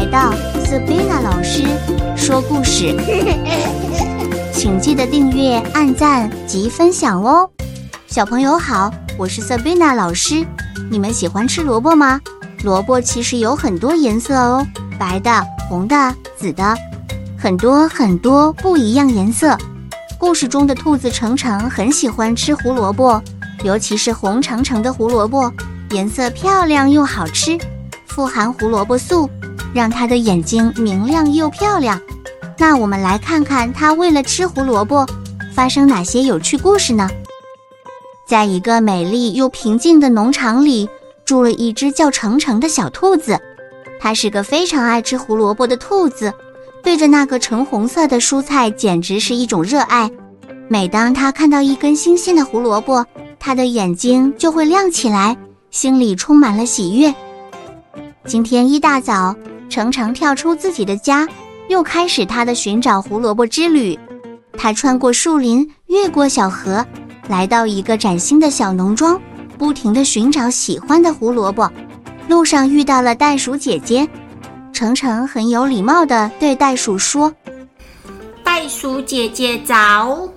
[0.00, 0.32] 来到
[0.64, 1.62] Sabina 老师
[2.16, 2.96] 说故事，
[4.50, 7.46] 请记得订阅、按赞及分享哦。
[8.06, 10.42] 小朋友好，我是 Sabina 老师。
[10.90, 12.18] 你们喜欢吃萝卜吗？
[12.64, 14.66] 萝卜其实有很多颜色哦，
[14.98, 16.74] 白的、红的、紫的，
[17.36, 19.54] 很多很多不一样颜色。
[20.18, 23.22] 故事中的兔子程程很喜欢吃胡萝卜，
[23.64, 25.52] 尤其是红橙橙的胡萝卜，
[25.90, 27.58] 颜色漂亮又好吃，
[28.06, 29.28] 富含胡萝卜素。
[29.74, 32.00] 让他的眼睛明亮又漂亮。
[32.58, 35.06] 那我们来看看他为了吃胡萝卜，
[35.54, 37.08] 发生哪些有趣故事呢？
[38.26, 40.88] 在一个美丽又平静的农场里，
[41.24, 43.38] 住了一只叫程程的小兔子。
[43.98, 46.32] 它是个非常爱吃胡萝卜的兔子，
[46.82, 50.10] 对着那个橙红色的蔬菜简直是一种热爱。
[50.68, 53.04] 每当它看到一根新鲜的胡萝卜，
[53.38, 55.36] 它的眼睛就会亮起来，
[55.70, 57.12] 心里充满了喜悦。
[58.26, 59.34] 今天一大早。
[59.70, 61.26] 程程跳出自己的家，
[61.68, 63.96] 又开始他的寻找胡萝卜之旅。
[64.58, 66.84] 他穿过树林，越过小河，
[67.28, 69.18] 来到一个崭新的小农庄，
[69.56, 71.70] 不停地寻找喜欢的胡萝卜。
[72.28, 74.06] 路上遇到了袋鼠姐姐，
[74.72, 77.32] 程程很有礼貌地对袋鼠说
[78.44, 80.28] ：“袋鼠姐姐早，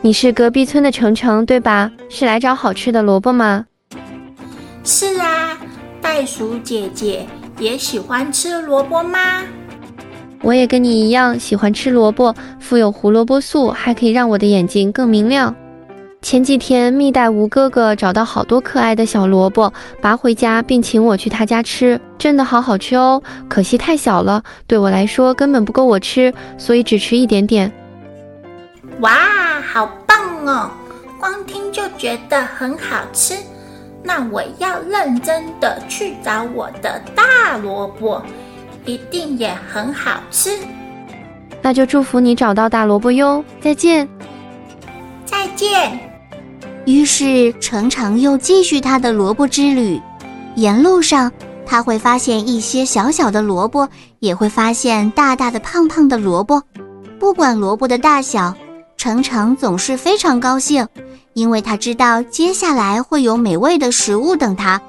[0.00, 1.90] 你是隔壁村的程程对吧？
[2.08, 3.64] 是来找好吃的萝卜吗
[4.84, 5.56] ？”“是啊，
[6.00, 7.24] 袋鼠姐姐。”
[7.62, 9.18] 也喜欢吃萝卜吗？
[10.42, 15.54] 我也跟你一样喜欢吃萝卜，富有胡萝卜素，还可以让我的眼睛更明亮。
[16.20, 23.22] 前几天蜜袋鼯哥哥找到好多可爱的小萝卜，拔回家并请我去他家吃，真的好好吃哦。
[23.48, 27.70] 可惜太小了，对我来说根本不够我吃，所以只吃一点点。
[28.98, 29.12] 哇，
[29.72, 30.70] 好棒哦！
[31.20, 33.34] 光听就觉得很好吃。
[34.02, 38.20] 那我要认真的去找我的大萝卜，
[38.84, 40.58] 一定也很好吃。
[41.60, 43.44] 那就祝福你找到大萝卜哟！
[43.60, 44.08] 再见，
[45.24, 45.98] 再见。
[46.84, 50.00] 于是程程又继续他的萝卜之旅。
[50.56, 51.30] 沿路上，
[51.64, 53.88] 他会发现一些小小的萝卜，
[54.18, 56.60] 也会发现大大的、胖胖的萝卜。
[57.20, 58.52] 不管萝卜的大小，
[58.96, 60.86] 程程总是非常高兴。
[61.34, 64.80] 因为他知道接下来会有美味的食物等他。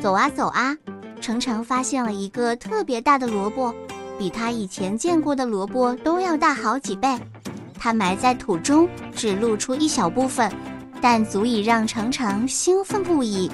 [0.00, 0.76] 走啊走啊，
[1.20, 3.74] 程程发现了一个特别大的萝卜，
[4.18, 7.18] 比他以前见过的萝卜都要大好几倍。
[7.78, 10.50] 它埋在土中，只露出一小部分，
[11.00, 13.50] 但足以让程程兴奋不已。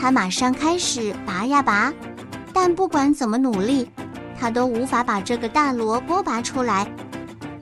[0.00, 1.92] 他马上开始拔呀拔，
[2.52, 3.88] 但不管怎么努力，
[4.38, 6.86] 他都无法把这个大萝卜拔出来。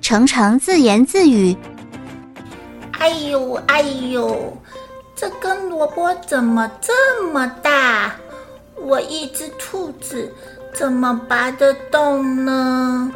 [0.00, 1.56] 程程自言自语。
[2.98, 4.56] 哎呦哎呦，
[5.14, 8.14] 这根萝卜怎么这么大？
[8.74, 10.32] 我一只兔子
[10.74, 13.10] 怎么拔得动呢？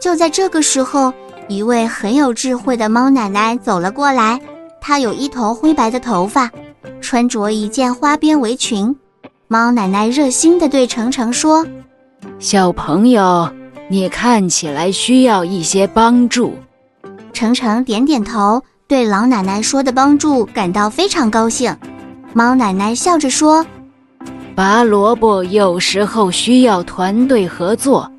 [0.00, 1.12] 就在这个时候，
[1.48, 4.40] 一位很有智慧的猫奶奶走了过来。
[4.80, 6.50] 她有一头灰白的头发，
[7.00, 8.94] 穿着一件花边围裙。
[9.48, 11.66] 猫奶奶热心地对程程说
[12.38, 13.50] ：“小朋友，
[13.88, 16.54] 你看起来需要一些帮助。”
[17.32, 18.62] 程程点点头。
[18.88, 21.76] 对老奶奶说的帮助感到非常高兴，
[22.32, 23.62] 猫奶奶笑着说
[24.56, 28.10] ：“拔萝卜有时候需要团队合作，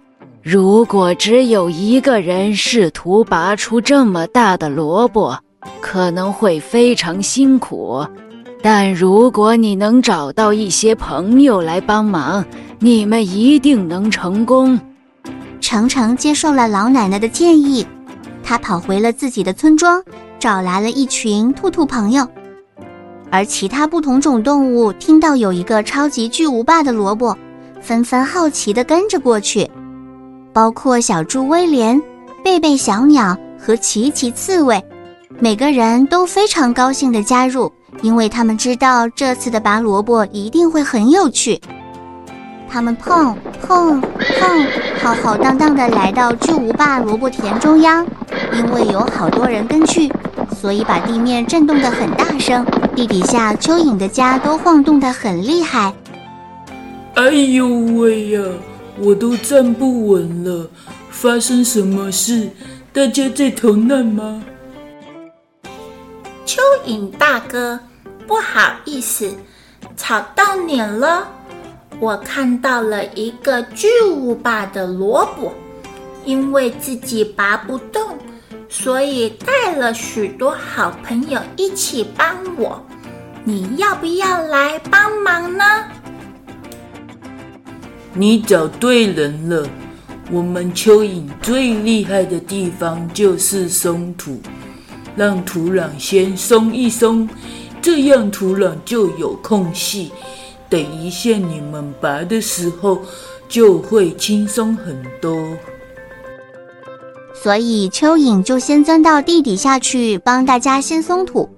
[0.44, 5.36] 如果只有一个人试图拔出这么大的萝卜，
[5.82, 8.06] 可能会非常辛苦。
[8.62, 12.46] 但如果你能找到一些朋友来帮忙，
[12.78, 14.80] 你们一定能成功。”
[15.60, 17.84] 程程接受了老奶奶的建议，
[18.44, 20.00] 他跑回了自己的村庄。
[20.40, 22.26] 找来了一群兔兔朋友，
[23.30, 27.38] 而其他不同种动物听到有一个超级巨无霸的萝卜，
[27.82, 29.70] 纷纷好奇地跟着过去，
[30.54, 32.02] 包括小猪威廉、
[32.42, 34.82] 贝贝小鸟和奇奇刺猬，
[35.40, 37.70] 每个人都非常高兴地加入，
[38.02, 41.60] 因为他们知道这次的拔萝卜一定会很有趣。
[42.72, 44.66] 他们碰碰碰，
[45.02, 48.06] 浩浩荡荡地来到巨无霸萝卜田中央，
[48.54, 50.10] 因为有好多人跟去。
[50.56, 52.66] 所以把地面震动得很大声，
[52.96, 55.94] 地底下蚯蚓的家都晃动得很厉害。
[57.16, 58.42] 哎呦喂呀，
[58.98, 60.70] 我都站不稳了！
[61.10, 62.50] 发生什么事？
[62.94, 64.42] 大家在逃难吗？
[66.46, 67.80] 蚯蚓大哥，
[68.26, 69.34] 不好意思，
[69.98, 71.28] 吵到你了。
[72.00, 75.52] 我看到了一个巨无霸的萝卜，
[76.24, 78.02] 因为自己拔不动。
[78.70, 82.80] 所以带了许多好朋友一起帮我，
[83.44, 85.64] 你要不要来帮忙呢？
[88.14, 89.68] 你找对人了。
[90.32, 94.40] 我们蚯蚓最厉害的地方就是松土，
[95.16, 97.28] 让土壤先松一松，
[97.82, 100.12] 这样土壤就有空隙。
[100.70, 103.02] 等一下你们拔的时候，
[103.48, 105.36] 就会轻松很多。
[107.42, 111.50] 所以蚯蚓就先钻到地底下去，帮大家先松土。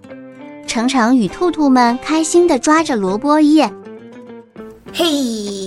[0.67, 3.69] 程程与兔兔们开心地抓着萝卜叶，
[4.93, 5.05] 嘿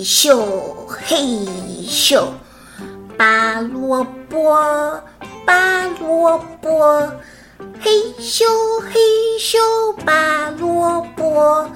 [0.04, 0.40] 咻
[0.88, 1.16] 嘿
[1.86, 2.24] 咻，
[3.18, 4.54] 拔萝卜
[5.44, 7.10] 拔萝卜，
[7.80, 7.90] 嘿
[8.20, 8.44] 咻
[8.80, 9.00] 嘿
[9.38, 9.58] 咻
[10.04, 11.68] 拔萝卜，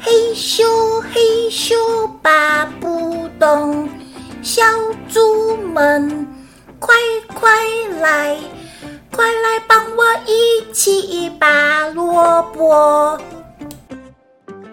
[0.00, 0.64] 嘿咻
[1.12, 1.74] 嘿咻
[2.20, 3.88] 拔不动，
[4.42, 4.62] 小
[5.08, 6.26] 猪们
[6.78, 6.94] 快
[7.34, 7.50] 快
[8.00, 8.36] 来！
[9.10, 13.18] 快来帮我一起拔萝卜！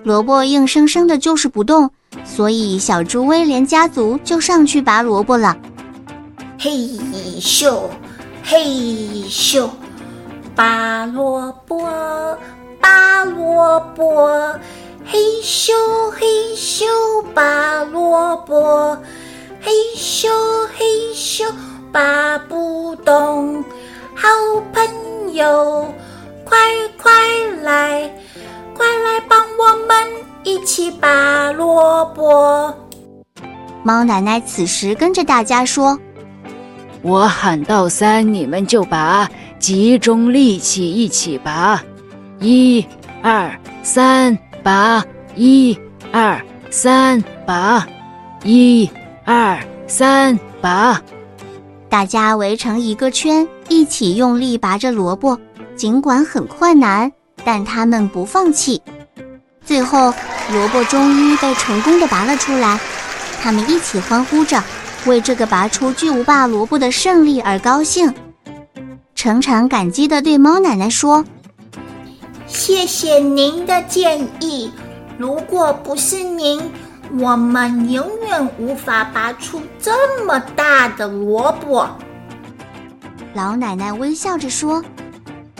[0.03, 1.89] 萝卜硬生生的就是不动，
[2.25, 5.55] 所以小猪威廉家族就上去拔萝卜了。
[6.59, 6.71] 嘿
[7.39, 7.87] 咻，
[8.43, 8.65] 嘿
[9.29, 9.69] 咻，
[10.53, 11.87] 拔萝卜，
[12.81, 14.27] 拔萝卜，
[15.05, 15.71] 嘿咻
[16.11, 16.85] 嘿咻，
[17.33, 18.97] 拔萝卜，
[19.61, 20.27] 嘿咻
[20.77, 20.85] 嘿
[21.15, 21.45] 咻，
[21.93, 23.63] 拔不动。
[24.15, 24.27] 好
[24.73, 25.93] 朋友，
[26.43, 26.57] 快
[26.97, 27.11] 快
[27.61, 28.11] 来，
[28.75, 29.95] 快来帮我们
[30.43, 32.73] 一起拔萝卜！
[33.83, 35.99] 猫奶奶此时跟着大家说
[37.03, 39.29] ：“我喊到三，你们就拔，
[39.59, 41.79] 集中力气一起拔，
[42.39, 42.83] 一、
[43.21, 45.05] 二、三，拔！
[45.35, 45.77] 一、
[46.11, 46.41] 二、
[46.71, 47.85] 三，拔！
[48.43, 48.89] 一、
[49.25, 50.99] 二、三，拔！”
[51.93, 55.39] 大家围成一个圈，一起用力拔着萝卜。
[55.75, 57.11] 尽管很困难，
[57.43, 58.81] 但他们不放弃。
[59.63, 60.11] 最后，
[60.51, 62.79] 萝卜终于被成功的拔了出来。
[63.43, 64.63] 他们一起欢呼着，
[65.05, 68.11] 为这个拔出巨无霸萝卜的胜利而高兴。
[69.13, 71.23] 程程感激地对猫奶奶说
[72.49, 74.71] ：“谢谢您的建议。
[75.19, 76.59] 如果不是您……”
[77.19, 81.87] 我们永远无法拔出这么大的萝卜。
[83.35, 84.83] 老奶奶微笑着说：“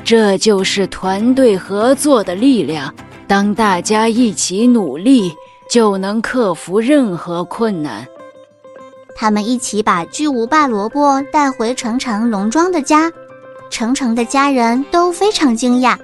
[0.03, 2.91] 这就是团队合作的力量。
[3.27, 5.31] 当大家一起努力，
[5.69, 8.05] 就能克服任何困难。”
[9.15, 13.11] 他们一起把巨无霸萝卜带回程程农庄的家。
[13.69, 15.97] 程程的家人都非常惊讶，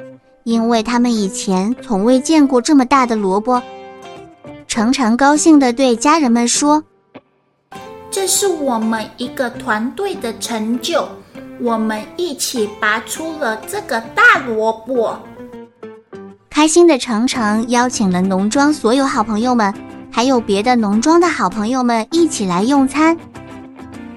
[0.43, 3.61] 因为他们以前从未见过这么大的萝卜。
[4.69, 6.83] 程程高兴地对家人们说
[8.11, 11.09] ：“这是我们一个团队的成就，
[11.59, 15.17] 我们一起拔出了这个大萝卜。”
[16.51, 19.73] 开心的程程邀请了农庄所有好朋友们，
[20.11, 23.17] 还有别的农庄的好朋友们一起来用餐。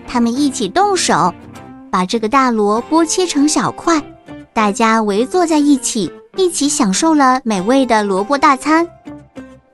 [0.07, 1.33] 他们一起动手，
[1.91, 4.03] 把这个大萝卜切成小块，
[4.53, 8.87] 大家围坐在一起，一起享受了美味的萝卜大餐。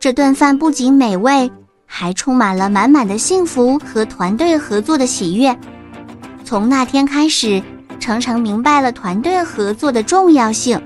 [0.01, 1.51] 这顿饭不仅美味，
[1.85, 5.57] 还充满了满满的幸福和团队合作的喜悦。
[6.45, 7.61] 从那天开始，
[7.99, 10.81] 程程明白了团队合作的重要性，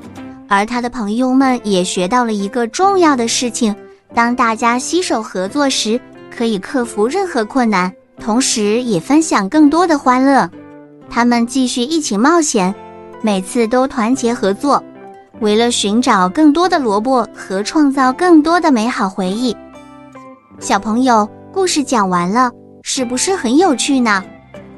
[0.49, 3.77] 而他的朋友们也学到了一个重要的事情：
[4.15, 6.01] 当大家携手合作时，
[6.35, 10.51] 可以克服任何困难，同时也分享更多的欢乐。
[11.11, 12.75] 他们继续一起冒险，
[13.21, 14.83] 每次都团结合作。
[15.43, 19.57] 为了寻找更多的萝卜和创造更多的美好回忆，
[20.61, 22.49] 小朋友，故事讲完了，
[22.83, 24.23] 是不是很有趣呢？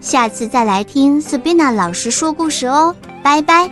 [0.00, 3.70] 下次再来听 Sabina 老师说故事哦，拜拜。